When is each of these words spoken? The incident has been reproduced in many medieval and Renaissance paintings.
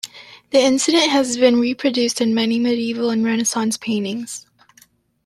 The 0.49 0.57
incident 0.57 1.11
has 1.11 1.37
been 1.37 1.59
reproduced 1.59 2.21
in 2.21 2.33
many 2.33 2.57
medieval 2.57 3.11
and 3.11 3.23
Renaissance 3.23 3.77
paintings. 3.77 4.47